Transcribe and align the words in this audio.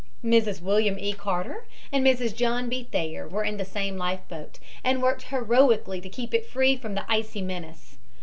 Mrs. 0.25 0.63
William 0.63 0.97
E. 0.97 1.13
Carter 1.13 1.67
and 1.93 2.03
Mrs. 2.03 2.35
John 2.35 2.69
B. 2.69 2.87
Thayer 2.91 3.27
were 3.27 3.43
in 3.43 3.57
the 3.57 3.63
same 3.65 3.97
life 3.97 4.27
boat 4.27 4.57
and 4.83 4.99
worked 4.99 5.25
heroically 5.29 6.01
to 6.01 6.09
keep 6.09 6.33
it 6.33 6.47
free 6.49 6.75
from 6.75 6.95
the 6.95 7.05
icy 7.07 7.43
menace. 7.43 7.97